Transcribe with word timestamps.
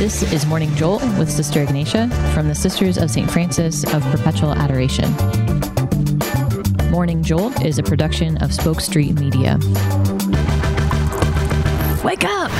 This 0.00 0.22
is 0.32 0.46
Morning 0.46 0.74
Jolt 0.76 1.02
with 1.18 1.30
Sister 1.30 1.60
Ignatia 1.60 2.08
from 2.32 2.48
the 2.48 2.54
Sisters 2.54 2.96
of 2.96 3.10
St. 3.10 3.30
Francis 3.30 3.84
of 3.92 4.02
Perpetual 4.04 4.52
Adoration. 4.52 5.10
Morning 6.90 7.22
Jolt 7.22 7.62
is 7.62 7.78
a 7.78 7.82
production 7.82 8.38
of 8.38 8.54
Spoke 8.54 8.80
Street 8.80 9.12
Media. 9.20 9.58
Wake 12.02 12.24
up! 12.24 12.50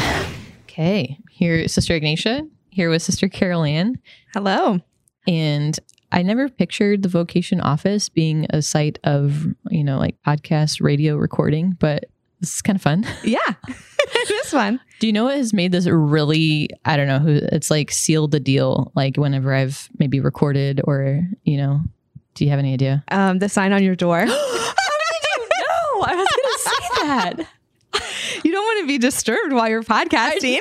Okay, 0.64 1.17
here, 1.31 1.67
Sister 1.67 1.95
Ignatia, 1.95 2.43
here 2.68 2.91
with 2.91 3.00
Sister 3.00 3.27
Karol 3.27 3.64
Ann. 3.64 3.99
Hello. 4.35 4.81
And 5.27 5.81
I 6.13 6.21
never 6.21 6.50
pictured 6.50 7.03
the 7.03 7.09
vocation 7.09 7.63
office 7.63 8.11
being 8.11 8.49
a 8.50 8.61
site 8.61 8.99
of, 9.03 9.46
you 9.71 9.82
know, 9.82 9.99
like 9.99 10.17
podcast 10.27 10.82
radio 10.82 11.17
recording, 11.17 11.75
but 11.81 12.04
this 12.41 12.54
is 12.54 12.62
kind 12.62 12.77
of 12.77 12.82
fun. 12.82 13.07
Yeah, 13.25 13.38
it 13.68 14.30
is 14.46 14.50
fun. 14.50 14.81
Do 14.98 15.07
you 15.07 15.12
know 15.12 15.25
what 15.25 15.36
has 15.36 15.53
made 15.53 15.72
this 15.72 15.86
really, 15.86 16.68
I 16.85 16.96
don't 16.96 17.07
know 17.07 17.18
who, 17.21 17.40
it's 17.53 17.71
like 17.71 17.90
sealed 17.90 18.32
the 18.32 18.40
deal, 18.40 18.93
like 18.94 19.17
whenever 19.17 19.54
I've 19.54 19.89
maybe 19.98 20.21
recorded 20.21 20.81
or, 20.84 21.22
you 21.45 21.57
know, 21.57 21.81
do 22.34 22.45
you 22.45 22.50
have 22.50 22.58
any 22.58 22.72
idea? 22.75 23.03
Um, 23.11 23.39
the 23.39 23.48
sign 23.48 23.72
on 23.72 23.82
your 23.82 23.96
door. 23.96 24.26
No, 25.96 26.03
I 26.07 26.14
was 26.14 26.29
going 26.29 26.54
to 26.57 26.58
say 26.62 27.07
that. 27.07 28.43
you 28.45 28.53
don't 28.53 28.64
want 28.64 28.81
to 28.81 28.86
be 28.86 28.98
disturbed 28.98 29.53
while 29.53 29.68
you're 29.68 29.82
podcasting. 29.82 30.61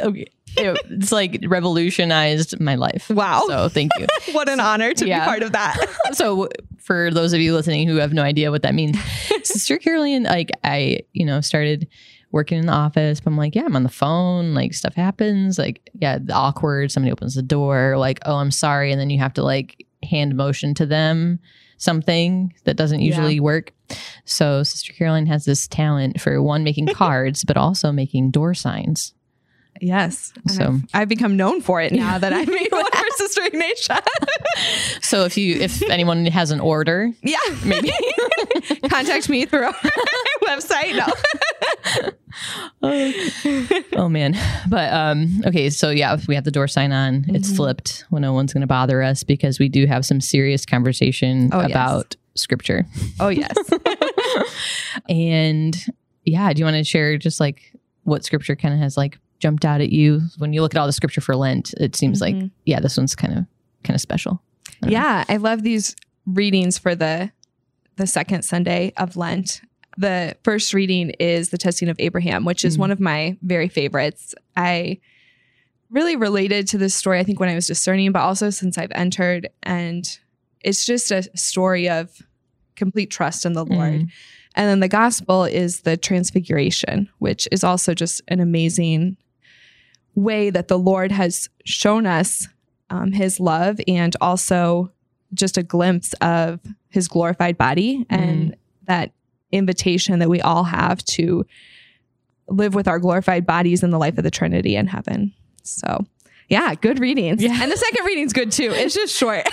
okay. 0.00 0.26
It's 0.56 1.12
like 1.12 1.44
revolutionized 1.46 2.58
my 2.60 2.74
life. 2.74 3.08
Wow. 3.10 3.44
So 3.46 3.68
thank 3.68 3.92
you. 3.98 4.06
what 4.32 4.48
an 4.48 4.60
honor 4.60 4.92
to 4.92 5.06
Yeah. 5.06 5.20
be 5.20 5.24
part 5.26 5.42
of 5.42 5.52
that. 5.52 5.76
so 6.12 6.48
for 6.88 7.10
those 7.10 7.34
of 7.34 7.40
you 7.40 7.52
listening 7.52 7.86
who 7.86 7.96
have 7.96 8.14
no 8.14 8.22
idea 8.22 8.50
what 8.50 8.62
that 8.62 8.74
means, 8.74 8.98
Sister 9.42 9.76
Karol 9.76 10.04
Ann, 10.04 10.22
like 10.22 10.50
I, 10.64 11.00
you 11.12 11.26
know, 11.26 11.42
started 11.42 11.86
working 12.32 12.58
in 12.58 12.64
the 12.64 12.72
office, 12.72 13.20
but 13.20 13.30
I'm 13.30 13.36
like, 13.36 13.54
yeah, 13.54 13.66
I'm 13.66 13.76
on 13.76 13.82
the 13.82 13.90
phone, 13.90 14.54
like 14.54 14.72
stuff 14.72 14.94
happens, 14.94 15.58
like, 15.58 15.86
yeah, 15.92 16.16
the 16.16 16.32
awkward, 16.32 16.90
somebody 16.90 17.12
opens 17.12 17.34
the 17.34 17.42
door, 17.42 17.98
like, 17.98 18.20
oh, 18.24 18.36
I'm 18.36 18.50
sorry. 18.50 18.90
And 18.90 18.98
then 18.98 19.10
you 19.10 19.18
have 19.18 19.34
to 19.34 19.42
like 19.42 19.84
hand 20.02 20.34
motion 20.34 20.72
to 20.76 20.86
them 20.86 21.40
something 21.76 22.54
that 22.64 22.78
doesn't 22.78 23.00
usually 23.00 23.38
work. 23.38 23.74
So 24.24 24.62
Sister 24.62 24.94
Karol 24.94 25.14
Ann 25.14 25.26
has 25.26 25.44
this 25.44 25.68
talent 25.68 26.22
for 26.22 26.42
one 26.42 26.64
making 26.64 26.86
cards, 26.94 27.44
but 27.44 27.58
also 27.58 27.92
making 27.92 28.30
door 28.30 28.54
signs. 28.54 29.12
Yes. 29.80 30.32
So- 30.48 30.64
I've, 30.64 30.82
I've 31.02 31.08
become 31.08 31.36
known 31.36 31.60
for 31.60 31.80
it 31.80 31.92
now 31.92 32.18
that 32.18 32.32
I 32.32 32.44
made 32.44 32.68
one 32.70 32.84
for 32.90 33.04
Sister 33.16 33.42
Ignatia. 33.44 34.02
So 35.02 35.24
if 35.24 35.36
you 35.36 35.56
if 35.60 35.82
anyone 35.90 36.26
has 36.26 36.50
an 36.50 36.60
order, 36.60 37.10
yeah. 37.22 37.36
maybe 37.64 37.90
Contact 38.88 39.28
me 39.28 39.44
through 39.46 39.64
our 39.64 39.72
website. 40.44 40.96
No. 40.96 42.10
oh 43.96 44.08
man 44.08 44.36
but 44.68 44.92
um 44.92 45.40
okay 45.46 45.70
so 45.70 45.90
yeah 45.90 46.16
we 46.28 46.34
have 46.34 46.44
the 46.44 46.50
door 46.50 46.68
sign 46.68 46.92
on 46.92 47.24
it's 47.28 47.50
Mhm. 47.50 47.56
flipped 47.56 48.04
when 48.10 48.22
no 48.22 48.32
one's 48.32 48.52
going 48.52 48.60
to 48.60 48.66
bother 48.66 49.02
us 49.02 49.22
because 49.24 49.58
we 49.58 49.68
do 49.68 49.86
have 49.86 50.04
some 50.06 50.20
serious 50.20 50.64
conversation 50.66 51.50
Oh, 51.52 51.60
yes. 51.62 51.70
about 51.70 52.16
scripture 52.34 52.86
Oh, 53.18 53.28
yes. 53.28 53.52
and 55.08 55.76
yeah 56.24 56.52
do 56.52 56.60
you 56.60 56.64
want 56.64 56.76
to 56.76 56.84
share 56.84 57.16
just 57.18 57.40
like 57.40 57.72
what 58.04 58.24
scripture 58.24 58.54
kind 58.56 58.74
of 58.74 58.80
has 58.80 58.96
like 58.96 59.18
jumped 59.38 59.64
out 59.64 59.80
at 59.80 59.90
you 59.90 60.20
when 60.38 60.52
you 60.52 60.60
look 60.62 60.74
at 60.74 60.80
all 60.80 60.86
the 60.86 60.92
scripture 60.92 61.20
for 61.20 61.36
lent 61.36 61.72
it 61.78 61.94
seems 61.94 62.20
like 62.20 62.34
Mhm. 62.34 62.50
yeah 62.66 62.80
this 62.80 62.96
one's 62.96 63.14
kind 63.14 63.32
of 63.38 63.44
kind 63.84 63.94
of 63.94 64.00
special 64.00 64.42
I 64.68 64.72
don't 64.82 64.90
know. 64.92 64.98
Yeah, 64.98 65.24
I 65.28 65.36
love 65.38 65.62
these 65.62 65.96
readings 66.26 66.78
for 66.78 66.94
the 66.94 67.30
the 67.96 68.06
second 68.06 68.42
Sunday 68.44 68.92
of 68.96 69.16
Lent. 69.16 69.60
The 69.96 70.36
first 70.44 70.72
reading 70.72 71.10
is 71.18 71.48
the 71.48 71.58
testing 71.58 71.88
of 71.88 71.96
Abraham, 71.98 72.44
which 72.44 72.64
is 72.64 72.76
Mhm. 72.76 72.80
one 72.80 72.90
of 72.92 73.00
my 73.00 73.36
very 73.42 73.66
favorites. 73.68 74.34
I 74.56 74.98
really 75.90 76.14
related 76.14 76.68
to 76.68 76.78
this 76.78 76.94
story 76.94 77.18
I 77.18 77.24
think 77.24 77.40
when 77.40 77.48
I 77.48 77.54
was 77.56 77.66
discerning, 77.66 78.12
but 78.12 78.20
also 78.20 78.50
since 78.50 78.78
I've 78.78 78.92
entered 78.94 79.48
and 79.64 80.04
it's 80.60 80.84
just 80.86 81.10
a 81.10 81.24
story 81.34 81.88
of 81.88 82.22
complete 82.76 83.10
trust 83.10 83.44
in 83.46 83.54
the 83.54 83.64
Lord. 83.64 83.94
Mm. 83.94 84.08
And 84.54 84.68
then 84.68 84.80
the 84.80 84.88
gospel 84.88 85.44
is 85.44 85.80
the 85.80 85.96
transfiguration, 85.96 87.08
which 87.18 87.48
is 87.50 87.64
also 87.64 87.94
just 87.94 88.22
an 88.28 88.38
amazing 88.40 89.16
way 90.14 90.50
that 90.50 90.68
the 90.68 90.78
Lord 90.78 91.12
has 91.12 91.48
shown 91.64 92.06
us 92.06 92.48
um, 92.90 93.12
his 93.12 93.38
love 93.40 93.80
and 93.86 94.14
also 94.20 94.90
just 95.34 95.56
a 95.58 95.62
glimpse 95.62 96.12
of 96.14 96.60
his 96.88 97.06
glorified 97.08 97.58
body 97.58 98.06
and 98.08 98.56
that 98.86 99.12
invitation 99.52 100.18
that 100.20 100.28
we 100.30 100.40
all 100.40 100.64
have 100.64 101.04
to 101.04 101.44
live 102.48 102.74
with 102.74 102.88
our 102.88 102.98
glorified 102.98 103.44
bodies 103.46 103.82
in 103.82 103.90
the 103.90 103.98
life 103.98 104.16
of 104.16 104.24
the 104.24 104.30
Trinity 104.30 104.74
in 104.74 104.86
heaven. 104.86 105.34
So, 105.62 106.06
yeah, 106.48 106.74
good 106.74 106.98
readings. 106.98 107.42
Yeah. 107.42 107.62
And 107.62 107.70
the 107.70 107.76
second 107.76 108.06
reading's 108.06 108.32
good 108.32 108.50
too. 108.50 108.70
It's 108.72 108.94
just 108.94 109.14
short. 109.14 109.46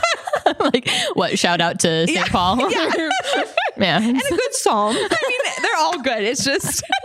like 0.60 0.86
what 1.14 1.38
shout 1.38 1.62
out 1.62 1.80
to 1.80 2.06
st 2.06 2.10
Yeah. 2.18 2.26
paul 2.28 2.70
Yeah. 2.70 2.90
yeah 3.78 4.02
and 4.02 4.16
a 4.20 4.28
good 4.28 4.54
psalm. 4.54 4.94
I 4.94 5.00
mean, 5.00 5.62
they're 5.62 5.76
all 5.78 6.02
good. 6.02 6.22
It's 6.22 6.44
just 6.44 6.82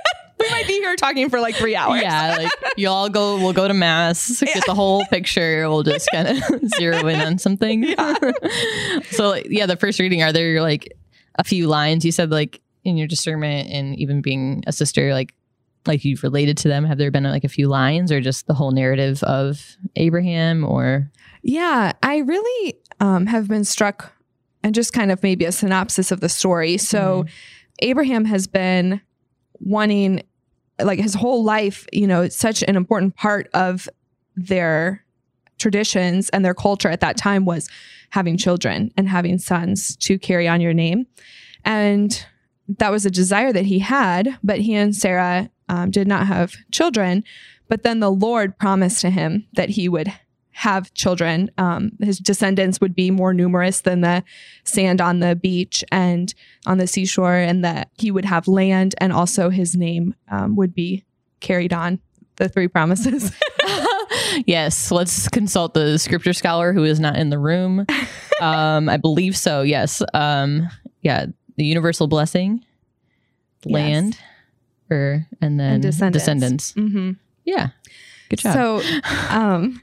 might 0.52 0.68
be 0.68 0.74
here 0.74 0.96
talking 0.96 1.30
for 1.30 1.40
like 1.40 1.56
three 1.56 1.76
hours. 1.76 2.02
Yeah, 2.02 2.36
like 2.40 2.52
you 2.78 2.90
all 2.90 3.10
go. 3.10 3.38
We'll 3.38 3.54
go 3.54 3.68
to 3.68 3.74
mass, 3.74 4.42
get 4.42 4.66
the 4.66 4.76
whole 4.76 5.06
picture. 5.06 5.70
We'll 5.70 5.84
just 5.84 6.10
kind 6.12 6.28
of 6.28 6.70
zero 6.76 7.08
in 7.08 7.20
on 7.20 7.38
something. 7.38 7.84
Yeah. 7.84 8.16
so 9.12 9.30
like, 9.30 9.48
yeah, 9.50 9.66
the 9.66 9.78
first 9.78 10.00
reading. 10.00 10.24
Are 10.24 10.34
there 10.34 10.62
like 10.62 10.94
a 11.36 11.44
few 11.44 11.68
lines 11.68 12.06
you 12.06 12.12
said 12.12 12.32
like 12.32 12.62
in 12.84 12.98
your 12.98 13.08
discernment 13.08 13.70
and 13.70 13.96
even 13.98 14.22
being 14.22 14.64
a 14.68 14.72
sister 14.72 15.14
like 15.14 15.34
like 15.86 16.04
you've 16.06 16.24
related 16.24 16.58
to 16.58 16.68
them? 16.68 16.86
Have 16.86 16.98
there 16.98 17.12
been 17.12 17.24
like 17.24 17.44
a 17.44 17.50
few 17.50 17.68
lines 17.68 18.12
or 18.12 18.22
just 18.22 18.48
the 18.48 18.54
whole 18.54 18.72
narrative 18.72 19.24
of 19.24 19.78
Abraham 19.96 20.64
or 20.64 21.12
Yeah, 21.42 21.94
I 22.04 22.18
really 22.18 22.80
um, 23.00 23.26
have 23.28 23.48
been 23.48 23.64
struck, 23.64 24.12
and 24.64 24.76
just 24.76 24.94
kind 24.94 25.12
of 25.12 25.24
maybe 25.24 25.46
a 25.46 25.52
synopsis 25.52 26.12
of 26.12 26.20
the 26.20 26.30
story. 26.30 26.78
So, 26.78 27.26
Abraham 27.82 28.26
has 28.26 28.46
been 28.46 29.00
wanting, 29.60 30.22
like 30.84 31.00
his 31.00 31.14
whole 31.14 31.44
life, 31.44 31.88
you 31.92 32.08
know, 32.08 32.28
such 32.30 32.64
an 32.64 32.76
important 32.76 33.16
part 33.16 33.50
of 33.54 33.90
their 34.36 35.04
traditions 35.58 36.30
and 36.30 36.44
their 36.44 36.54
culture 36.54 36.90
at 36.90 37.02
that 37.02 37.18
time 37.18 37.46
was 37.46 37.70
having 38.12 38.38
children 38.38 38.92
and 38.98 39.08
having 39.08 39.38
sons 39.38 39.96
to 39.98 40.18
carry 40.18 40.48
on 40.48 40.62
your 40.62 40.74
name. 40.74 41.06
And 41.66 42.26
that 42.78 42.92
was 42.92 43.06
a 43.06 43.12
desire 43.12 43.52
that 43.52 43.66
he 43.66 43.80
had, 43.80 44.38
but 44.44 44.60
he 44.60 44.76
and 44.76 44.96
Sarah 44.96 45.50
um, 45.68 45.92
did 45.92 46.08
not 46.08 46.28
have 46.28 46.56
children. 46.72 47.24
But 47.68 47.84
then 47.84 48.00
the 48.00 48.12
Lord 48.12 48.58
promised 48.58 49.02
to 49.02 49.10
him 49.10 49.48
that 49.54 49.70
he 49.70 49.90
would 49.90 50.12
have 50.60 50.94
children. 50.94 51.50
Um, 51.58 51.92
his 52.02 52.20
descendants 52.20 52.82
would 52.82 52.94
be 52.94 53.12
more 53.12 53.34
numerous 53.34 53.80
than 53.82 54.02
the 54.02 54.24
sand 54.66 55.00
on 55.00 55.20
the 55.22 55.34
beach 55.36 55.86
and 55.92 56.34
on 56.66 56.78
the 56.80 56.86
seashore, 56.88 57.36
and 57.36 57.64
that 57.64 57.90
he 57.98 58.12
would 58.12 58.26
have 58.26 58.46
land, 58.48 58.94
and 58.98 59.14
also 59.14 59.50
his 59.50 59.76
name 59.76 60.16
um, 60.30 60.56
would 60.58 60.74
be 60.76 61.06
carried 61.40 61.72
on. 61.74 62.00
The 62.36 62.48
three 62.50 62.68
promises. 62.70 63.32
yes, 64.46 64.92
let's 64.92 65.28
consult 65.28 65.74
the 65.74 65.98
scripture 66.00 66.32
scholar 66.34 66.72
who 66.74 66.84
is 66.86 67.00
not 67.00 67.16
in 67.18 67.30
the 67.30 67.40
room. 67.40 67.86
Um, 68.42 68.88
I 68.88 68.96
believe 68.96 69.36
so. 69.36 69.64
Yes. 69.64 70.02
Um, 70.14 70.70
yeah, 71.02 71.26
the 71.58 71.66
universal 71.66 72.08
blessing, 72.08 72.64
Yes. 73.66 73.74
land, 73.74 74.18
or 74.90 75.28
and 75.42 75.60
then 75.60 75.74
And 75.74 75.82
descendants. 75.84 76.72
descendants. 76.72 76.74
hmm 76.74 77.12
Yeah, 77.44 77.72
good 78.30 78.40
job. 78.40 78.54
So, 78.54 78.82
um, 79.30 79.82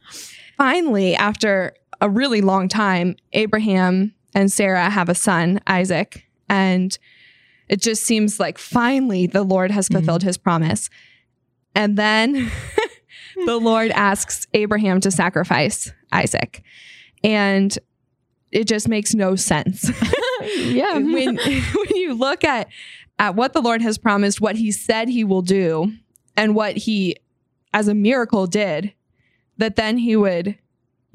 finally, 0.56 1.14
after 1.14 1.74
a 2.00 2.08
really 2.08 2.40
long 2.40 2.68
time, 2.68 3.16
Abraham 3.32 4.14
and 4.34 4.52
Sarah 4.52 4.90
have 4.90 5.08
a 5.08 5.14
son, 5.14 5.60
Isaac, 5.66 6.26
and 6.48 6.96
it 7.68 7.80
just 7.80 8.04
seems 8.04 8.38
like 8.38 8.58
finally 8.58 9.26
the 9.26 9.42
Lord 9.42 9.70
has 9.70 9.88
mm-hmm. 9.88 9.98
fulfilled 9.98 10.22
his 10.22 10.38
promise. 10.38 10.90
And 11.74 11.96
then 11.96 12.50
the 13.46 13.56
Lord 13.60 13.90
asks 13.92 14.46
Abraham 14.54 15.00
to 15.00 15.10
sacrifice 15.10 15.92
Isaac. 16.12 16.62
And 17.24 17.76
it 18.52 18.66
just 18.66 18.88
makes 18.88 19.14
no 19.14 19.36
sense. 19.36 19.90
yeah, 20.56 20.94
when 20.94 21.36
when 21.36 21.94
you 21.94 22.14
look 22.14 22.44
at 22.44 22.68
at 23.18 23.34
what 23.34 23.52
the 23.52 23.60
Lord 23.60 23.82
has 23.82 23.98
promised, 23.98 24.40
what 24.40 24.56
he 24.56 24.70
said 24.70 25.08
he 25.08 25.24
will 25.24 25.42
do, 25.42 25.92
and 26.36 26.54
what 26.54 26.76
he 26.76 27.16
as 27.74 27.88
a 27.88 27.94
miracle 27.94 28.46
did, 28.46 28.92
that 29.58 29.76
then 29.76 29.98
he 29.98 30.16
would 30.16 30.56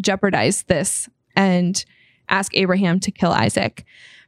jeopardize 0.02 0.64
this 0.64 1.10
and 1.36 1.84
ask 2.30 2.56
Abraham 2.56 3.00
to 3.02 3.12
kill 3.12 3.32
Isaac. 3.32 3.86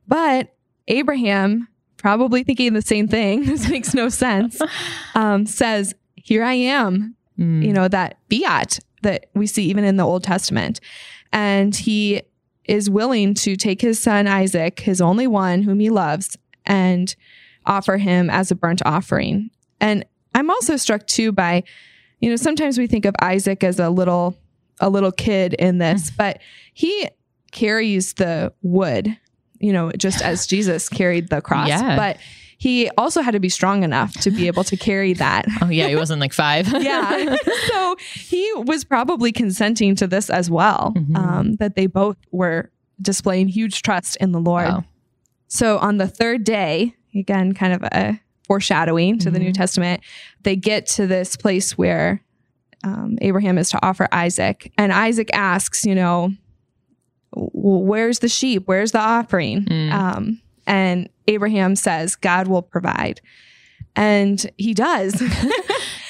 But 0.08 0.54
Abraham, 0.88 1.68
probably 1.98 2.44
thinking 2.44 2.74
the 2.74 2.82
same 2.82 3.08
thing, 3.08 3.44
this 3.46 3.70
makes 3.70 3.94
no 3.94 4.10
sense, 4.10 4.62
um, 5.16 5.46
says, 5.46 5.94
Here 6.16 6.44
I 6.44 6.54
am, 6.54 7.16
Mm. 7.40 7.66
you 7.66 7.74
know, 7.74 7.88
that 7.88 8.20
fiat 8.30 8.78
that 9.02 9.26
we 9.34 9.48
see 9.48 9.64
even 9.66 9.84
in 9.84 9.98
the 9.98 10.06
Old 10.06 10.24
Testament. 10.24 10.80
And 11.32 11.76
he 11.76 12.22
is 12.66 12.92
willing 12.92 13.34
to 13.34 13.56
take 13.56 13.82
his 13.82 14.00
son 14.00 14.28
Isaac, 14.28 14.82
his 14.82 15.02
only 15.02 15.26
one 15.26 15.64
whom 15.64 15.80
he 15.80 15.90
loves, 15.90 16.38
and 16.64 17.16
offer 17.66 17.98
him 17.98 18.30
as 18.30 18.52
a 18.52 18.56
burnt 18.56 18.84
offering. 18.86 19.50
And 19.82 20.06
I'm 20.36 20.52
also 20.52 20.78
struck 20.78 21.08
too 21.08 21.32
by, 21.32 21.64
you 22.24 22.30
know, 22.30 22.36
sometimes 22.38 22.78
we 22.78 22.88
think 22.88 23.04
of 23.06 23.14
Isaac 23.22 23.64
as 23.66 23.80
a 23.80 23.90
little 23.90 24.36
a 24.80 24.90
little 24.90 25.12
kid 25.12 25.54
in 25.56 25.78
this, 25.78 26.10
but 26.10 26.40
he 26.74 27.08
carries 27.52 28.14
the 28.14 28.54
wood, 28.62 29.16
you 29.60 29.74
know, 29.74 29.92
just 29.92 30.22
as 30.22 30.48
Jesus 30.54 30.88
carried 30.90 31.30
the 31.30 31.42
cross. 31.42 31.68
Yeah. 31.68 31.96
But 31.98 32.18
he 32.58 32.90
also 32.98 33.22
had 33.22 33.32
to 33.32 33.42
be 33.42 33.50
strong 33.50 33.84
enough 33.84 34.14
to 34.22 34.32
be 34.32 34.48
able 34.48 34.64
to 34.66 34.78
carry 34.78 35.14
that. 35.16 35.46
Oh 35.62 35.68
yeah, 35.70 35.88
he 35.90 35.98
wasn't 35.98 36.22
like 36.22 36.32
five. 36.34 36.68
yeah. 36.82 37.36
so 37.68 37.96
he 38.14 38.50
was 38.56 38.84
probably 38.86 39.32
consenting 39.34 39.96
to 39.98 40.08
this 40.08 40.30
as 40.30 40.50
well, 40.50 40.94
Mhm. 40.96 41.18
um, 41.18 41.54
that 41.56 41.76
they 41.76 41.88
both 41.88 42.18
were 42.32 42.72
displaying 43.02 43.50
huge 43.50 43.82
trust 43.82 44.16
in 44.18 44.32
the 44.32 44.40
Lord. 44.40 44.68
Wow. 44.70 44.84
So 45.50 45.78
on 45.78 45.98
the 45.98 46.08
third 46.08 46.46
day, 46.46 46.96
again, 47.14 47.54
kind 47.54 47.74
of 47.74 47.84
a 47.84 48.20
foreshadowing 48.46 49.20
to 49.20 49.32
the 49.32 49.40
New 49.40 49.52
Mhm. 49.52 49.56
Testament, 49.56 50.02
they 50.44 50.56
get 50.56 50.86
to 50.88 51.08
this 51.08 51.36
place 51.36 51.78
where 51.78 52.22
um, 52.86 53.18
Abraham 53.22 53.58
is 53.58 53.70
to 53.70 53.80
offer 53.86 54.08
Isaac. 54.12 54.72
And 54.78 54.92
Isaac 54.92 55.30
asks, 55.34 55.86
you 55.86 55.96
know, 55.96 56.34
where's 57.34 58.20
the 58.20 58.28
sheep? 58.28 58.64
Where's 58.66 58.92
the 58.92 59.00
offering? 59.00 59.64
Mm. 59.66 59.92
Um, 59.94 60.42
and 60.68 61.08
Abraham 61.28 61.76
says, 61.78 62.16
God 62.18 62.48
will 62.48 62.62
provide. 62.62 63.22
And 63.96 64.46
he 64.58 64.74
does. 64.74 65.22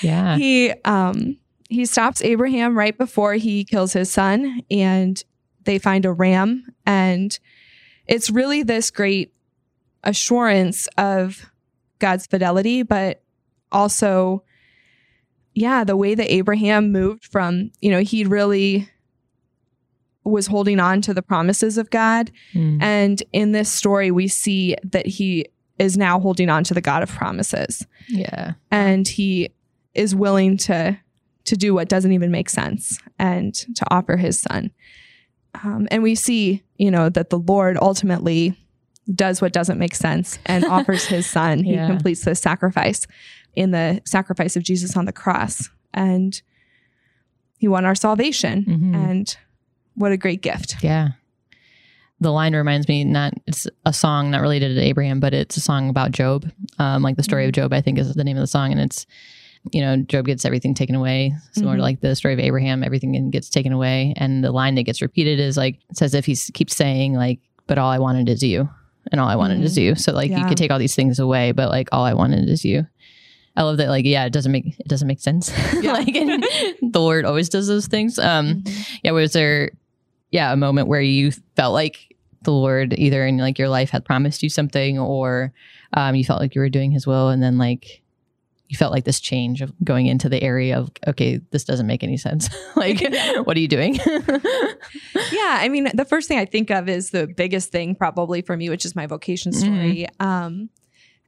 Yeah. 0.02 0.36
he 0.36 0.74
um 0.84 1.38
he 1.70 1.86
stops 1.86 2.22
Abraham 2.24 2.78
right 2.78 2.98
before 2.98 3.36
he 3.36 3.64
kills 3.64 3.94
his 3.94 4.12
son 4.12 4.62
and 4.70 5.24
they 5.64 5.80
find 5.80 6.04
a 6.04 6.12
ram 6.12 6.66
and 6.86 7.40
it's 8.06 8.30
really 8.30 8.64
this 8.64 8.92
great 8.92 9.34
assurance 10.04 10.88
of 10.98 11.50
God's 12.04 12.26
fidelity 12.28 12.84
but 12.84 13.24
also 13.72 14.44
yeah 15.56 15.84
the 15.84 15.96
way 16.04 16.14
that 16.16 16.30
Abraham 16.40 16.92
moved 16.92 17.24
from 17.26 17.72
you 17.82 17.90
know 17.92 18.02
he 18.02 18.24
really 18.26 18.90
was 20.26 20.48
holding 20.48 20.80
on 20.80 21.02
to 21.02 21.14
the 21.14 21.22
promises 21.22 21.78
of 21.78 21.90
God 21.90 22.32
Mm. 22.54 22.82
and 22.82 23.24
in 23.34 23.52
this 23.52 23.70
story 23.70 24.10
we 24.12 24.28
see 24.28 24.76
that 24.92 25.06
he 25.06 25.46
is 25.80 25.98
now 25.98 26.20
holding 26.20 26.50
on 26.50 26.64
to 26.66 26.74
the 26.74 26.82
God 26.82 27.04
of 27.04 27.10
promises 27.10 27.86
yeah. 28.08 28.54
and 28.70 29.08
he 29.08 29.50
is 29.94 30.16
willing 30.16 30.58
to 30.58 30.98
to 31.46 31.58
do 31.58 31.74
what 31.74 31.90
doesn't 31.90 32.14
even 32.14 32.32
make 32.32 32.50
sense 32.50 33.00
and 33.20 33.54
to 33.54 33.84
offer 33.92 34.16
his 34.18 34.40
son 34.40 34.72
um, 35.64 35.88
and 35.92 36.02
we 36.04 36.16
see 36.16 36.64
you 36.78 36.90
know 36.92 37.10
that 37.10 37.30
the 37.30 37.38
lord 37.40 37.78
ultimately 37.82 38.56
does 39.14 39.42
what 39.42 39.52
doesn't 39.54 39.78
make 39.80 39.96
sense 39.96 40.40
and 40.46 40.64
offers 40.78 41.06
his 41.06 41.26
son 41.30 41.64
he 41.64 41.74
Yeah. 41.74 41.88
completes 41.88 42.24
the 42.26 42.36
sacrifice 42.36 43.06
in 43.56 43.72
the 43.72 44.02
sacrifice 44.06 44.56
of 44.56 44.64
jesus 44.64 44.96
on 44.96 45.06
the 45.06 45.12
cross 45.12 45.70
and 45.94 46.42
he 47.58 47.68
won 47.68 47.86
our 47.86 47.96
salvation 47.96 48.66
Mhm. 48.66 48.96
and 48.96 49.38
what 49.96 50.12
a 50.12 50.18
great 50.18 50.42
gift 50.42 50.76
Yeah. 50.84 51.10
The 52.20 52.32
line 52.32 52.56
reminds 52.56 52.88
me 52.88 53.04
not 53.04 53.34
it's 53.48 53.68
a 53.86 53.92
song 53.92 54.32
not 54.32 54.40
related 54.42 54.76
to 54.76 54.82
Abraham, 54.82 55.20
but 55.20 55.34
it's 55.34 55.58
a 55.58 55.60
song 55.60 55.90
about 55.90 56.12
Job. 56.12 56.50
Um, 56.80 57.02
like 57.04 57.18
the 57.18 57.24
story 57.24 57.46
of 57.46 57.52
Job, 57.52 57.74
I 57.74 57.82
think 57.82 58.00
is 58.00 58.14
the 58.14 58.24
name 58.24 58.38
of 58.38 58.42
the 58.42 58.48
song. 58.48 58.72
And 58.72 58.80
it's, 58.80 59.06
you 59.74 59.82
know, 59.82 59.98
Job 59.98 60.28
gets 60.28 60.46
everything 60.46 60.74
taken 60.74 60.96
away. 60.96 61.34
Similar 61.52 61.74
Mhm. 61.74 61.78
to 61.80 61.82
like 61.82 62.00
the 62.00 62.16
story 62.16 62.34
of 62.34 62.40
Abraham, 62.40 62.82
everything 62.82 63.30
gets 63.30 63.50
taken 63.50 63.74
away. 63.74 64.14
And 64.16 64.42
the 64.42 64.52
line 64.54 64.76
that 64.76 64.84
gets 64.84 65.02
repeated 65.02 65.38
is 65.42 65.58
like 65.58 65.80
it's 65.90 66.02
as 66.02 66.14
if 66.14 66.26
he 66.26 66.36
keeps 66.54 66.78
saying, 66.78 67.14
like, 67.14 67.40
but 67.68 67.78
all 67.78 67.90
I 67.92 68.00
wanted 68.00 68.30
is 68.30 68.42
you. 68.42 68.70
And 69.12 69.20
all 69.20 69.28
I 69.28 69.36
wanted 69.36 69.60
Mhm. 69.60 69.64
is 69.64 69.78
you. 69.78 69.96
So 69.96 70.14
like 70.14 70.32
you 70.32 70.46
could 70.46 70.58
take 70.58 70.72
all 70.72 70.80
these 70.80 70.96
things 70.96 71.20
away, 71.20 71.52
but 71.52 71.70
like 71.70 71.90
all 71.92 72.06
I 72.06 72.14
wanted 72.14 72.48
is 72.50 72.64
you. 72.64 72.88
I 73.56 73.62
love 73.64 73.78
that, 73.78 73.90
like, 73.90 74.06
yeah, 74.06 74.26
it 74.26 74.34
doesn't 74.34 74.52
make 74.52 74.80
it 74.80 74.88
doesn't 74.88 75.08
make 75.08 75.20
sense. 75.20 75.52
Yeah. 75.82 75.94
like 75.94 76.16
and 76.16 76.44
the 76.94 77.00
Lord 77.00 77.26
always 77.26 77.50
does 77.50 77.68
those 77.68 77.88
things. 77.88 78.18
Um 78.18 78.64
yeah 79.04 79.12
was 79.12 79.34
there 79.34 79.72
yeah 80.32 80.52
a 80.54 80.56
moment 80.58 80.88
where 80.88 81.02
you 81.02 81.32
felt 81.56 81.74
like 81.74 82.16
the 82.42 82.52
lord 82.52 82.94
either 82.98 83.26
in 83.26 83.38
like 83.38 83.58
your 83.58 83.70
life 83.70 83.90
had 83.92 84.04
promised 84.04 84.44
you 84.44 84.50
something 84.50 85.00
or 85.00 85.54
um, 85.94 86.14
you 86.16 86.26
felt 86.26 86.42
like 86.42 86.56
you 86.56 86.60
were 86.62 86.68
doing 86.70 86.92
his 86.92 87.08
will 87.08 87.30
and 87.30 87.42
then 87.42 87.58
like 87.58 88.02
you 88.74 88.78
felt 88.78 88.92
like 88.92 89.04
this 89.06 89.20
change 89.20 89.62
of 89.62 89.72
going 89.84 90.08
into 90.08 90.28
the 90.28 90.42
area 90.42 90.76
of 90.80 90.90
okay 91.08 91.40
this 91.52 91.64
doesn't 91.64 91.86
make 91.86 92.04
any 92.04 92.18
sense 92.18 92.50
like 92.76 93.00
what 93.46 93.56
are 93.56 93.60
you 93.60 93.68
doing 93.68 93.94
yeah 95.32 95.58
i 95.62 95.70
mean 95.70 95.88
the 95.94 96.06
first 96.06 96.28
thing 96.28 96.40
i 96.40 96.46
think 96.46 96.72
of 96.72 96.90
is 96.90 97.12
the 97.12 97.28
biggest 97.28 97.72
thing 97.72 97.94
probably 97.96 98.42
for 98.42 98.58
me 98.58 98.70
which 98.70 98.84
is 98.84 98.96
my 98.96 99.06
vocation 99.06 99.52
story 99.52 100.08
um 100.20 100.70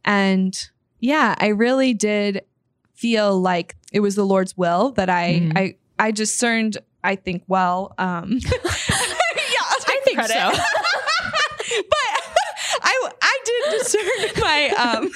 and 0.03 0.69
yeah 0.99 1.35
i 1.37 1.47
really 1.49 1.93
did 1.93 2.41
feel 2.95 3.39
like 3.39 3.75
it 3.93 3.99
was 3.99 4.15
the 4.15 4.25
lord's 4.25 4.57
will 4.57 4.91
that 4.93 5.09
i 5.09 5.39
Mhm. 5.39 5.51
i 5.55 5.75
i 5.99 6.09
discerned 6.11 6.77
i 7.03 7.15
think 7.15 7.43
well 7.47 7.93
um 7.99 8.39
yeah 8.41 8.49
I 9.87 9.99
think 10.03 10.17
credit. 10.17 10.33
so. 10.33 10.51
but 11.89 12.11
i 12.81 13.09
i 13.21 13.37
did 13.45 13.79
discern 13.79 14.41
my 14.41 14.69
um 14.69 15.11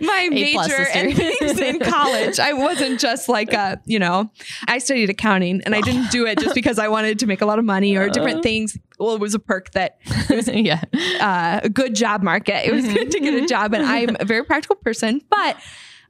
my 0.00 0.28
major 0.30 0.86
and 0.94 1.14
things 1.16 1.58
in 1.60 1.78
college. 1.80 2.38
I 2.38 2.52
wasn't 2.52 3.00
just 3.00 3.28
like 3.28 3.52
a, 3.52 3.80
you 3.84 3.98
know, 3.98 4.30
I 4.66 4.78
studied 4.78 5.10
accounting 5.10 5.60
and 5.64 5.74
I 5.74 5.80
didn't 5.80 6.10
do 6.10 6.26
it 6.26 6.38
just 6.38 6.54
because 6.54 6.78
I 6.78 6.88
wanted 6.88 7.18
to 7.20 7.26
make 7.26 7.40
a 7.40 7.46
lot 7.46 7.58
of 7.58 7.64
money 7.64 7.96
or 7.96 8.08
different 8.08 8.38
Uh. 8.38 8.42
things. 8.42 8.76
Well, 8.98 9.14
it 9.14 9.20
was 9.20 9.34
a 9.34 9.38
perk 9.38 9.70
that 9.72 9.98
yeah 10.48 10.82
uh, 11.20 11.60
a 11.62 11.68
good 11.68 11.94
job 11.94 12.22
market. 12.22 12.66
It 12.66 12.72
was 12.72 12.84
good 12.86 13.10
to 13.12 13.20
get 13.20 13.34
a 13.34 13.46
job, 13.46 13.72
and 13.74 13.84
I'm 13.86 14.16
a 14.18 14.24
very 14.24 14.44
practical 14.44 14.76
person. 14.76 15.20
But 15.30 15.56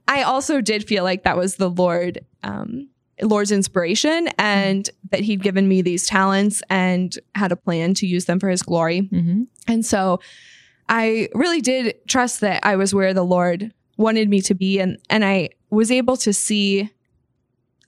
I 0.07 0.23
also 0.23 0.59
did 0.61 0.87
feel 0.87 1.03
like 1.03 1.23
that 1.23 1.37
was 1.37 1.57
the 1.57 1.69
Lord, 1.69 2.19
um, 2.41 2.89
Lord's 3.21 3.51
inspiration, 3.51 4.29
and 4.39 4.89
that 5.11 5.19
He'd 5.19 5.43
given 5.43 5.67
me 5.67 5.83
these 5.83 6.07
talents 6.07 6.63
and 6.69 7.15
had 7.35 7.51
a 7.51 7.55
plan 7.55 7.93
to 7.95 8.07
use 8.07 8.25
them 8.25 8.39
for 8.39 8.49
His 8.49 8.63
glory. 8.63 9.01
hmm 9.01 9.43
And 9.67 9.85
so 9.85 10.19
I 10.89 11.29
really 11.33 11.61
did 11.61 11.95
trust 12.07 12.41
that 12.41 12.65
I 12.65 12.75
was 12.75 12.93
where 12.93 13.13
the 13.13 13.23
Lord 13.23 13.71
wanted 13.97 14.27
me 14.29 14.41
to 14.41 14.53
be 14.55 14.79
and 14.79 14.97
and 15.09 15.23
I 15.23 15.49
was 15.69 15.91
able 15.91 16.17
to 16.17 16.33
see 16.33 16.89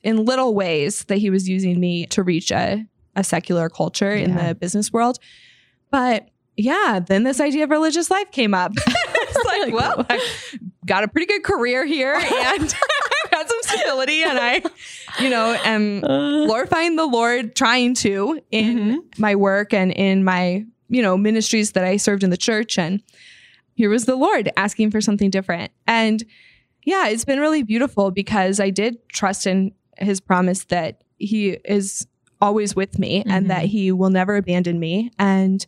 in 0.03 0.23
little 0.25 0.53
ways 0.53 1.03
that 1.05 1.17
he 1.17 1.29
was 1.29 1.47
using 1.49 1.79
me 1.79 2.05
to 2.07 2.23
reach 2.23 2.51
a, 2.51 2.85
a 3.15 3.23
secular 3.23 3.69
culture 3.69 4.11
in 4.11 4.35
the 4.35 4.55
business 4.55 4.91
world. 4.93 5.17
But 5.89 6.29
yeah, 6.57 6.99
then 7.05 7.23
this 7.23 7.39
idea 7.39 7.63
of 7.65 7.69
religious 7.69 8.09
life 8.11 8.29
came 8.31 8.53
up. 8.53 8.71
it's 8.77 9.45
like, 9.45 9.73
well, 9.73 10.05
I've 10.09 10.21
got 10.85 11.03
a 11.03 11.07
pretty 11.07 11.27
good 11.27 11.43
career 11.43 11.85
here 11.85 12.13
and 12.19 12.23
I've 12.63 13.31
got 13.31 13.47
some 13.49 13.57
stability 13.61 14.23
and 14.23 14.37
I, 14.39 14.61
you 15.19 15.29
know, 15.29 15.57
am 15.63 16.03
Uh, 16.03 16.45
glorifying 16.45 16.95
the 16.97 17.05
Lord, 17.05 17.55
trying 17.55 17.93
to 17.95 18.39
in 18.51 18.77
Mhm. 18.77 19.19
my 19.19 19.35
work 19.35 19.73
and 19.73 19.91
in 19.91 20.23
my, 20.23 20.65
you 20.91 21.01
know, 21.01 21.17
ministries 21.17 21.71
that 21.71 21.83
I 21.83 21.97
served 21.97 22.23
in 22.23 22.29
the 22.29 22.37
church. 22.37 22.77
And 22.77 23.01
here 23.73 23.89
was 23.89 24.05
the 24.05 24.15
Lord 24.15 24.51
asking 24.57 24.91
for 24.91 25.01
something 25.01 25.29
different. 25.31 25.71
And 25.87 26.23
yeah, 26.83 27.07
it's 27.07 27.25
been 27.25 27.39
really 27.39 27.63
beautiful 27.63 28.11
because 28.11 28.59
I 28.59 28.69
did 28.69 28.97
trust 29.09 29.47
in 29.47 29.71
his 29.97 30.19
promise 30.19 30.65
that 30.65 31.01
he 31.17 31.51
is 31.65 32.05
always 32.41 32.75
with 32.75 32.99
me 32.99 33.23
and 33.27 33.45
Mhm. 33.45 33.47
that 33.49 33.65
he 33.65 33.91
will 33.91 34.09
never 34.09 34.35
abandon 34.35 34.79
me. 34.79 35.11
And 35.17 35.65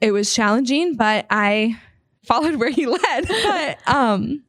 it 0.00 0.12
was 0.12 0.34
challenging, 0.34 0.96
but 0.96 1.26
I 1.30 1.78
followed 2.24 2.56
where 2.56 2.70
he 2.70 2.86
led. 2.86 3.28
But 3.28 3.78
um 3.88 4.42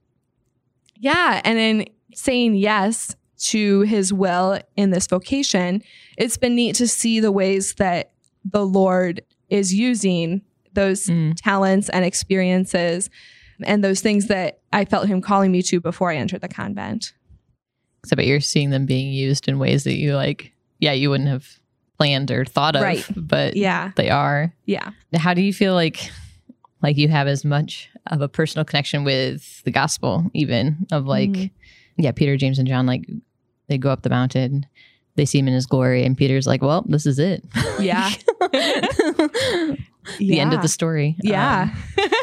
yeah, 0.98 1.42
and 1.44 1.58
in 1.58 1.88
saying 2.14 2.56
yes 2.56 3.16
to 3.40 3.82
his 3.82 4.14
will 4.14 4.60
in 4.76 4.92
this 4.92 5.08
vocation, 5.08 5.82
it's 6.18 6.38
been 6.38 6.56
neat 6.56 6.76
to 6.76 6.88
see 6.88 7.20
the 7.20 7.32
ways 7.32 7.74
that 7.76 8.12
the 8.46 8.66
Lord 8.66 9.22
is 9.52 9.74
using 9.74 10.42
those 10.74 11.06
Mm. 11.08 11.34
talents 11.36 11.90
and 11.90 12.04
experiences 12.06 13.10
and 13.64 13.84
those 13.84 14.02
things 14.02 14.28
that 14.28 14.60
I 14.74 14.86
felt 14.86 15.08
him 15.08 15.22
calling 15.22 15.52
me 15.52 15.62
to 15.64 15.80
before 15.80 16.10
I 16.12 16.16
entered 16.16 16.42
the 16.42 16.48
convent. 16.48 17.14
so 18.04 18.16
but 18.16 18.26
you're 18.26 18.40
seeing 18.40 18.72
them 18.72 18.88
being 18.88 19.14
used 19.14 19.48
in 19.48 19.60
ways 19.60 19.84
that 19.84 19.94
you 19.94 20.16
like 20.16 20.52
yeah 20.80 20.92
you 20.94 21.12
wouldn't 21.12 21.30
have 21.30 21.46
planned 22.00 22.32
or 22.32 22.44
thought 22.46 22.76
of 22.76 22.82
Right. 22.82 23.06
but 23.16 23.56
Yeah. 23.56 23.92
they 23.96 24.10
are 24.10 24.56
Yeah. 24.66 24.90
how 25.14 25.36
do 25.36 25.42
you 25.44 25.54
feel 25.54 25.76
like 25.76 26.10
like 26.82 26.98
you 26.98 27.10
have 27.10 27.28
as 27.28 27.46
much 27.46 27.90
of 28.08 28.22
a 28.22 28.28
personal 28.28 28.66
connection 28.66 29.04
with 29.04 29.62
the 29.66 29.70
gospel 29.72 30.32
even 30.34 30.88
of 30.92 31.06
like 31.06 31.30
Mhm. 31.30 31.52
yeah 31.98 32.12
peter 32.12 32.38
james 32.38 32.58
and 32.58 32.68
john 32.68 32.88
like 32.88 33.06
they 33.68 33.78
go 33.78 33.92
up 33.92 34.02
the 34.02 34.10
mountain 34.10 34.66
they 35.16 35.26
see 35.26 35.40
him 35.40 35.48
in 35.48 35.54
his 35.54 35.66
glory 35.66 36.04
and 36.04 36.18
peter's 36.18 36.48
like 36.48 36.62
well 36.62 36.84
this 36.88 37.06
is 37.06 37.20
it 37.20 37.44
Yeah. 37.80 38.10
the 40.20 40.40
end 40.40 40.54
of 40.54 40.62
the 40.62 40.68
story 40.68 41.16
Yeah. 41.24 41.74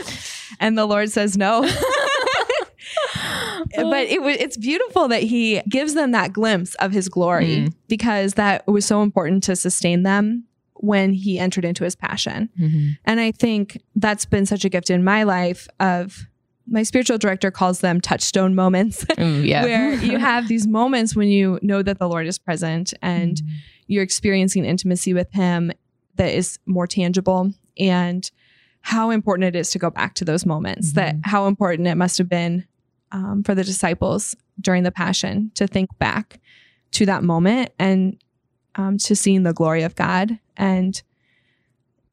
and 0.61 0.77
the 0.77 0.87
Lord 0.87 1.11
says 1.11 1.37
no. 1.37 1.65
Um, 1.65 1.71
but 3.91 4.07
it 4.09 4.23
was 4.23 4.37
it's 4.39 4.57
beautiful 4.57 5.09
that 5.09 5.23
he 5.23 5.61
gives 5.69 5.95
them 5.95 6.13
that 6.13 6.33
glimpse 6.33 6.75
of 6.77 6.93
his 6.93 7.09
glory 7.09 7.47
Mm. 7.59 7.75
because 7.89 8.35
that 8.35 8.67
was 8.67 8.85
so 8.87 9.03
important 9.03 9.43
to 9.45 9.57
sustain 9.57 10.03
them 10.03 10.45
when 10.75 11.13
he 11.13 11.39
entered 11.39 11.65
into 11.65 11.85
his 11.85 11.97
passion. 11.97 12.49
Mhm. 12.59 12.97
And 13.05 13.21
I 13.21 13.33
think 13.33 13.81
that's 13.97 14.25
been 14.25 14.47
such 14.47 14.65
a 14.65 14.69
gift 14.69 14.91
in 14.91 15.03
my 15.05 15.25
life 15.25 15.67
of 15.81 16.27
my 16.71 16.83
spiritual 16.83 17.19
director 17.19 17.51
calls 17.51 17.81
them 17.81 18.01
touchstone 18.01 18.55
moments, 18.55 19.05
Ooh, 19.19 19.43
yeah. 19.43 19.63
where 19.65 19.95
you 19.95 20.19
have 20.31 20.49
these 20.49 20.67
moments 20.67 21.17
when 21.17 21.29
you 21.29 21.59
know 21.63 21.83
that 21.83 21.99
the 21.99 22.09
Lord 22.09 22.27
is 22.27 22.39
present 22.39 22.93
and 23.03 23.37
Mm-hmm. 23.37 23.49
you're 23.87 24.03
experiencing 24.03 24.65
intimacy 24.65 25.15
with 25.15 25.33
Him 25.33 25.73
that 26.17 26.33
is 26.35 26.59
more 26.67 26.87
tangible, 26.87 27.53
and 27.79 28.31
how 28.81 29.11
important 29.11 29.55
it 29.55 29.59
is 29.59 29.71
to 29.71 29.79
go 29.79 29.91
back 29.91 30.15
to 30.15 30.25
those 30.25 30.45
moments. 30.47 30.93
That 30.93 31.17
Mhm. 31.17 31.21
how 31.27 31.47
important 31.47 31.89
it 31.89 31.95
must 31.97 32.19
have 32.19 32.29
been 32.29 32.65
um, 33.13 33.43
for 33.43 33.55
the 33.55 33.65
disciples 33.65 34.35
during 34.61 34.83
the 34.83 34.91
Passion 34.93 35.51
to 35.55 35.67
think 35.67 35.89
back 35.99 36.41
to 36.93 37.07
that 37.07 37.23
moment 37.23 37.71
and 37.79 38.17
um, 38.75 38.99
to 38.99 39.17
seeing 39.17 39.43
the 39.45 39.53
glory 39.55 39.83
of 39.83 39.95
God 39.95 40.39
and 40.57 41.01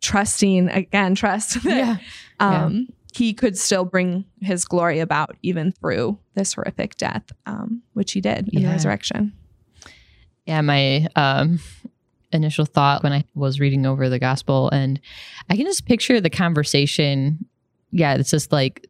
trusting 0.02 0.70
again, 0.70 1.16
trust 1.16 1.54
that 1.64 1.78
yeah. 1.78 1.98
um, 2.40 2.88
he 3.16 3.34
could 3.34 3.58
still 3.58 3.86
bring 3.86 4.26
his 4.42 4.66
glory 4.66 5.00
about 5.00 5.38
even 5.42 5.72
through 5.72 6.20
this 6.34 6.54
horrific 6.54 6.98
death, 6.98 7.24
um, 7.46 7.82
which 7.94 8.12
he 8.12 8.20
did 8.20 8.50
in 8.54 8.64
the 8.64 8.68
resurrection. 8.68 9.32
Yeah, 10.46 10.60
my 10.60 11.08
um, 11.16 11.60
initial 12.34 12.66
thought 12.66 13.04
when 13.04 13.14
I 13.14 13.24
was 13.34 13.62
reading 13.62 13.86
over 13.86 14.10
the 14.10 14.20
gospel, 14.20 14.70
and 14.70 15.00
I 15.50 15.56
can 15.56 15.66
just 15.66 15.86
picture 15.86 16.20
the 16.20 16.30
conversation. 16.30 17.46
Yeah, 17.92 18.16
it's 18.16 18.32
just 18.32 18.52
like 18.52 18.86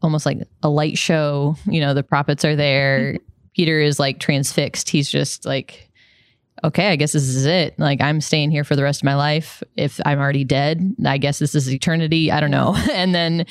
almost 0.00 0.24
like 0.24 0.38
a 0.62 0.70
light 0.70 0.96
show. 0.96 1.56
You 1.66 1.80
know, 1.82 1.92
the 1.92 2.02
prophets 2.02 2.46
are 2.46 2.56
there. 2.56 3.18
Peter 3.54 3.78
is 3.78 4.00
like 4.00 4.20
transfixed. 4.20 4.88
He's 4.88 5.10
just 5.10 5.44
like, 5.44 5.90
okay, 6.64 6.88
I 6.88 6.96
guess 6.96 7.12
this 7.12 7.24
is 7.24 7.46
it. 7.46 7.78
Like, 7.78 8.00
I'm 8.00 8.20
staying 8.20 8.50
here 8.50 8.64
for 8.64 8.76
the 8.76 8.82
rest 8.82 9.00
of 9.00 9.04
my 9.04 9.14
life. 9.14 9.62
If 9.76 10.00
I'm 10.04 10.18
already 10.18 10.44
dead, 10.44 10.96
I 11.04 11.18
guess 11.18 11.38
this 11.38 11.54
is 11.54 11.72
eternity. 11.72 12.30
I 12.30 12.40
don't 12.40 12.50
know. 12.50 12.76
and 12.92 13.14
then, 13.14 13.46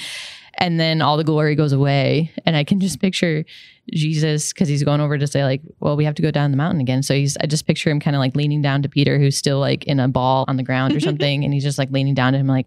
and 0.58 0.80
then 0.80 1.02
all 1.02 1.18
the 1.18 1.24
glory 1.24 1.56
goes 1.56 1.72
away. 1.72 2.32
And 2.46 2.56
I 2.56 2.64
can 2.64 2.80
just 2.80 3.00
picture 3.00 3.46
Jesus 3.94 4.54
because 4.54 4.68
he's 4.68 4.84
going 4.84 5.02
over 5.02 5.18
to 5.18 5.28
say 5.28 5.44
like, 5.44 5.62
well, 5.80 5.96
we 5.96 6.06
have 6.06 6.16
to 6.16 6.22
go 6.22 6.32
down 6.32 6.52
the 6.52 6.58
mountain 6.58 6.82
again. 6.82 7.04
So 7.04 7.14
he's 7.14 7.38
I 7.38 7.46
just 7.46 7.68
picture 7.68 7.90
him 7.90 8.00
kind 8.00 8.16
of 8.16 8.20
like 8.20 8.36
leaning 8.36 8.62
down 8.62 8.82
to 8.82 8.90
Peter, 8.90 9.20
who's 9.20 9.38
still 9.38 9.60
like 9.60 9.84
in 9.86 10.00
a 10.00 10.08
ball 10.08 10.46
on 10.48 10.58
the 10.58 10.64
ground 10.64 10.96
or 10.96 11.00
something, 11.02 11.44
and 11.44 11.54
he's 11.54 11.64
just 11.64 11.78
like 11.78 11.92
leaning 11.92 12.14
down 12.14 12.34
to 12.34 12.40
him 12.40 12.48
like, 12.48 12.66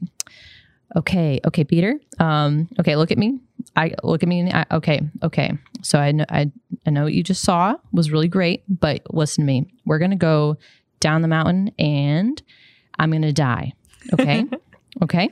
okay, 0.96 1.40
okay, 1.46 1.64
Peter, 1.64 1.98
um, 2.18 2.68
okay, 2.78 2.96
look 2.96 3.10
at 3.10 3.18
me. 3.18 3.40
I 3.76 3.92
look 4.02 4.22
at 4.22 4.28
me. 4.28 4.40
And 4.40 4.52
I, 4.52 4.66
okay, 4.76 5.00
okay. 5.22 5.52
So 5.82 5.98
I 5.98 6.12
know 6.12 6.24
I 6.28 6.50
I 6.86 6.90
know 6.90 7.04
what 7.04 7.12
you 7.12 7.22
just 7.22 7.42
saw 7.42 7.74
was 7.92 8.10
really 8.10 8.28
great, 8.28 8.62
but 8.68 9.02
listen 9.14 9.42
to 9.42 9.46
me. 9.46 9.72
We're 9.84 9.98
gonna 9.98 10.16
go 10.16 10.56
down 11.00 11.22
the 11.22 11.28
mountain 11.28 11.70
and 11.78 12.40
I'm 12.98 13.10
gonna 13.12 13.32
die. 13.32 13.72
Okay. 14.12 14.44
okay. 15.02 15.28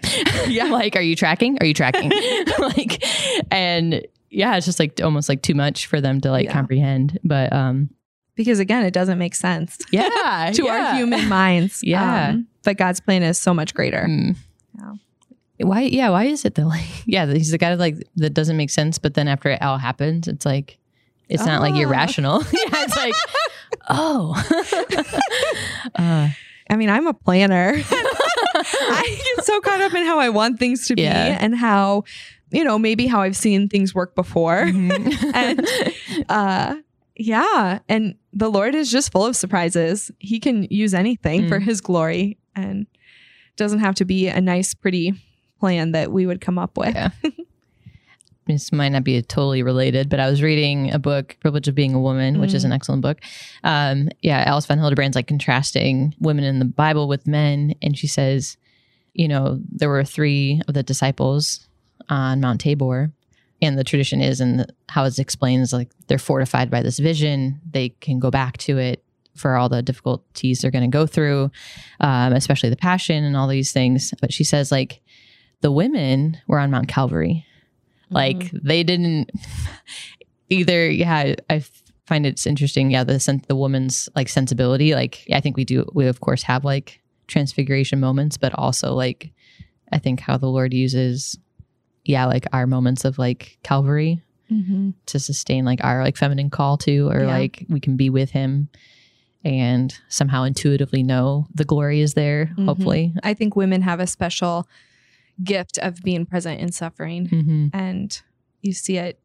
Yeah. 0.47 0.64
like, 0.71 0.97
are 0.97 1.02
you 1.02 1.16
tracking? 1.16 1.59
Are 1.61 1.66
you 1.66 1.75
tracking? 1.75 2.11
like, 2.59 3.02
and 3.50 4.06
yeah, 4.30 4.56
it's 4.56 4.66
just 4.66 4.78
like 4.78 5.00
almost 5.02 5.28
like 5.28 5.42
too 5.42 5.54
much 5.54 5.87
for 5.87 6.00
them 6.00 6.21
to 6.21 6.30
like 6.30 6.45
Yeah. 6.47 6.52
comprehend. 6.52 7.18
But 7.25 7.52
um, 7.52 7.90
Because 8.35 8.59
again, 8.59 8.85
it 8.85 8.92
doesn't 8.92 9.18
make 9.18 9.35
sense 9.35 9.78
yeah, 9.90 10.50
to 10.54 10.68
our 10.68 10.95
human 10.95 11.28
minds. 11.28 11.80
Yeah. 11.83 12.30
Um, 12.30 12.47
but 12.64 12.76
God's 12.76 13.00
plan 13.00 13.23
is 13.23 13.38
so 13.38 13.54
much 13.54 13.75
greater. 13.75 14.04
Mm. 14.09 14.37
Yeah. 14.78 14.92
Why? 15.59 15.83
Yeah. 15.83 16.11
Why 16.11 16.25
is 16.25 16.45
it 16.45 16.55
that 16.57 16.67
like 16.67 16.87
yeah 17.07 17.27
he's 17.27 17.51
the 17.51 17.59
guy 17.59 17.71
that, 17.71 17.79
like 17.79 17.97
that 18.17 18.35
doesn't 18.35 18.57
make 18.57 18.71
sense, 18.71 18.99
but 18.99 19.15
then 19.15 19.29
after 19.29 19.49
it 19.51 19.63
all 19.63 19.79
happens, 19.79 20.29
it's 20.29 20.45
like 20.47 20.79
it's 21.29 21.45
not 21.47 21.61
like 21.61 21.75
Oh. 21.75 21.79
irrational. 21.81 22.41
yeah, 22.53 22.85
it's 22.85 22.97
like 22.97 23.15
oh. 23.89 24.35
uh, 25.95 26.29
I 26.69 26.77
mean, 26.77 26.91
I'm 26.91 27.07
a 27.07 27.15
planner. 27.15 27.75
I 27.77 29.21
get 29.37 29.45
so 29.45 29.61
caught 29.61 29.81
up 29.81 29.95
in 29.95 30.05
how 30.05 30.19
I 30.19 30.29
want 30.29 30.59
things 30.59 30.87
to 30.89 30.95
be 30.97 31.03
Yeah. 31.03 31.37
and 31.41 31.55
how, 31.57 32.05
you 32.51 32.65
know, 32.65 32.79
maybe 32.79 33.07
how 33.07 33.21
I've 33.23 33.37
seen 33.37 33.69
things 33.69 33.95
work 33.95 34.15
before. 34.15 34.65
mhm. 34.67 35.35
and 35.35 35.67
uh 36.29 36.77
yeah 37.19 37.79
and 37.89 38.15
the 38.35 38.51
lord 38.51 38.75
is 38.75 38.91
just 38.91 39.11
full 39.11 39.25
of 39.25 39.35
surprises 39.35 40.11
he 40.19 40.39
can 40.39 40.67
use 40.71 40.93
anything 40.93 41.49
for 41.49 41.59
Mm. 41.59 41.63
his 41.63 41.81
glory 41.81 42.37
and 42.55 42.87
doesn't 43.57 43.79
have 43.79 43.95
to 43.97 44.05
be 44.05 44.29
a 44.29 44.39
nice 44.41 44.75
pretty 44.75 45.15
plan 45.61 45.93
that 45.93 46.13
we 46.13 46.27
would 46.27 46.41
come 46.41 46.59
up 46.59 46.77
with 46.77 46.95
Yeah. 46.95 47.11
this 48.47 48.71
might 48.73 48.91
not 48.91 49.03
be 49.03 49.21
totally 49.23 49.63
related, 49.65 50.09
but 50.09 50.21
I 50.21 50.31
was 50.31 50.41
reading 50.41 50.93
a 50.93 50.99
book, 51.01 51.37
Privilege 51.41 51.67
of 51.67 51.75
Being 51.75 51.95
a 51.95 52.01
Woman, 52.01 52.39
which 52.41 52.55
is 52.55 52.63
Mm. 52.63 52.67
an 52.67 52.73
excellent 52.73 53.03
book. 53.03 53.19
Um, 53.65 54.09
yeah, 54.23 54.45
Alice 54.47 54.67
von 54.67 54.79
Hildebrand's 54.79 55.17
like 55.17 55.27
contrasting 55.27 56.15
women 56.21 56.45
in 56.45 56.61
the 56.61 56.65
Bible 56.65 57.09
with 57.09 57.27
men. 57.27 57.75
And 57.83 57.99
she 57.99 58.07
says, 58.07 58.57
you 59.15 59.27
know, 59.27 59.59
there 59.73 59.89
were 59.89 60.05
three 60.05 60.61
of 60.69 60.75
the 60.75 60.85
disciples 60.85 61.67
on 62.09 62.41
Mount 62.41 62.61
Tabor. 62.61 63.11
And 63.63 63.77
the 63.79 63.85
tradition 63.85 64.21
is, 64.21 64.41
and 64.41 64.71
how 64.91 65.05
it's 65.07 65.19
explained 65.19 65.63
is 65.63 65.73
like 65.73 65.91
they're 66.07 66.19
fortified 66.19 66.71
by 66.71 66.83
this 66.83 66.99
vision. 67.01 67.61
They 67.69 67.89
can 67.89 68.21
go 68.21 68.31
back 68.31 68.59
to 68.59 68.79
it 68.79 69.03
for 69.35 69.57
all 69.57 69.69
the 69.69 69.83
difficulties 69.83 70.61
they're 70.61 70.71
going 70.71 70.89
to 70.89 70.95
go 70.95 71.07
through, 71.07 71.51
um, 72.01 72.33
especially 72.33 72.69
the 72.71 72.77
passion 72.77 73.25
and 73.25 73.37
all 73.37 73.49
these 73.49 73.73
things. 73.73 74.13
But 74.21 74.33
she 74.33 74.45
says, 74.45 74.71
like, 74.71 75.01
the 75.63 75.71
women 75.73 76.39
were 76.47 76.59
on 76.59 76.71
Mount 76.71 76.89
Calvary. 76.89 77.45
Like 78.11 78.37
Mm-hmm. 78.39 78.69
they 78.69 78.83
didn't 78.85 79.31
either. 80.49 80.89
Yeah, 80.91 81.35
I 81.51 81.65
find 82.07 82.25
it's 82.27 82.47
interesting. 82.47 82.91
Yeah, 82.91 83.05
the 83.05 83.19
sen- 83.19 83.43
the 83.49 83.57
woman's 83.57 84.09
like 84.15 84.29
sensibility. 84.29 84.95
Like 84.95 85.25
I 85.33 85.41
think 85.41 85.57
we 85.57 85.65
do. 85.65 85.85
We 85.93 86.07
of 86.07 86.21
course 86.21 86.43
have 86.45 86.65
like 86.65 87.01
transfiguration 87.27 87.99
moments, 88.01 88.37
but 88.37 88.53
also 88.55 88.95
like 88.95 89.33
I 89.93 89.99
think 89.99 90.21
how 90.21 90.37
the 90.37 90.47
Lord 90.49 90.73
uses, 90.73 91.37
yeah, 92.05 92.27
like 92.27 92.47
our 92.53 92.67
moments 92.67 93.05
of 93.05 93.19
like 93.19 93.59
Calvary 93.63 94.23
Mhm. 94.53 94.95
to 95.07 95.19
sustain 95.19 95.65
like 95.65 95.83
our 95.83 96.05
like 96.05 96.17
feminine 96.17 96.51
call 96.51 96.77
to, 96.79 97.09
or 97.09 97.23
Yeah. 97.23 97.27
like 97.27 97.67
we 97.69 97.81
can 97.81 97.97
be 97.97 98.11
with 98.11 98.31
Him 98.31 98.69
and 99.45 99.93
somehow 100.09 100.45
intuitively 100.45 101.03
know 101.03 101.47
the 101.55 101.65
glory 101.65 102.01
is 102.01 102.15
there. 102.15 102.53
Mhm. 102.57 102.67
Hopefully. 102.67 103.13
i 103.25 103.35
think 103.35 103.57
women 103.57 103.83
have 103.83 103.99
a 104.01 104.07
special 104.07 104.69
gift 105.45 105.78
of 105.78 106.00
being 106.02 106.25
present 106.26 106.61
in 106.61 106.73
suffering 106.73 107.26
hmm 107.26 107.66
and 107.73 108.23
you 108.62 108.73
see 108.73 108.97
it 108.97 109.21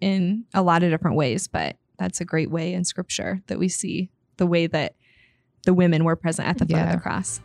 in 0.00 0.44
a 0.54 0.62
lot 0.62 0.82
of 0.82 0.90
different 0.90 1.16
ways 1.16 1.48
but 1.48 1.76
that's 1.98 2.20
a 2.20 2.24
great 2.24 2.50
way 2.50 2.72
in 2.72 2.84
scripture 2.84 3.42
that 3.48 3.58
we 3.58 3.68
see 3.68 4.10
the 4.38 4.46
way 4.46 4.66
that 4.66 4.94
the 5.64 5.74
women 5.74 6.04
were 6.04 6.16
present 6.16 6.48
at 6.48 6.56
the 6.58 6.64
foot 6.66 6.78
of 6.82 6.92
the 6.92 6.98
cross 6.98 7.40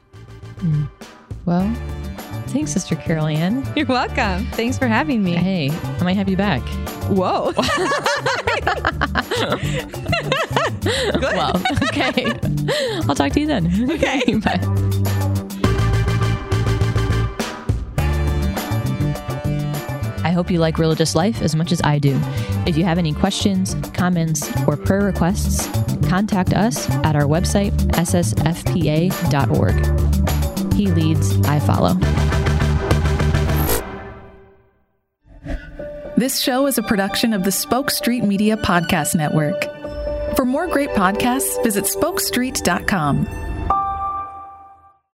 Well, 1.45 1.71
thanks, 2.47 2.71
Sister 2.71 2.95
Karol 2.95 3.27
Ann. 3.27 3.67
you're 3.75 3.85
welcome 3.85 4.45
thanks 4.51 4.77
for 4.77 4.87
having 4.87 5.23
me 5.23 5.33
Hey, 5.35 5.69
I 5.71 6.03
might 6.03 6.15
have 6.15 6.29
you 6.29 6.37
back. 6.37 6.61
whoa 7.09 7.51
Well, 11.21 11.61
okay. 11.83 12.31
I'll 13.09 13.15
talk 13.15 13.31
to 13.33 13.39
you 13.39 13.47
then. 13.47 13.91
Okay. 13.91 14.21
Bye. 14.35 15.11
Hope 20.35 20.51
you 20.51 20.59
like 20.59 20.77
Religious 20.77 21.15
Life 21.15 21.41
as 21.41 21.55
much 21.55 21.71
as 21.71 21.81
I 21.83 21.97
do. 21.97 22.19
If 22.67 22.77
you 22.77 22.83
have 22.83 22.97
any 22.97 23.13
questions, 23.13 23.73
comments, 23.93 24.51
or 24.67 24.75
prayer 24.77 25.03
requests, 25.03 25.65
contact 26.07 26.53
us 26.53 26.89
at 27.03 27.15
our 27.15 27.23
website, 27.23 27.71
ssfpa.org. 27.93 29.13
He 30.73 30.87
leads, 30.87 31.39
I 31.47 31.59
follow. 31.59 31.93
This 36.17 36.41
show 36.41 36.67
is 36.67 36.77
a 36.77 36.83
production 36.83 37.33
of 37.33 37.43
the 37.43 37.51
Spoke 37.51 37.89
Street 37.89 38.23
Media 38.23 38.57
Podcast 38.57 39.15
Network. 39.15 39.63
For 40.35 40.43
more 40.45 40.67
great 40.67 40.89
podcasts, 40.89 41.61
visit 41.63 41.85
spokestreet.com. 41.85 43.44